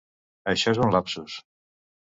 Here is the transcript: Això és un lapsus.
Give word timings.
Això 0.53 0.73
és 0.77 0.81
un 0.87 0.97
lapsus. 0.97 1.39